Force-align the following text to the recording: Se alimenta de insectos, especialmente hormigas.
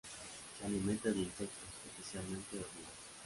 Se 0.57 0.65
alimenta 0.65 1.11
de 1.11 1.19
insectos, 1.19 1.69
especialmente 1.91 2.53
hormigas. 2.57 2.89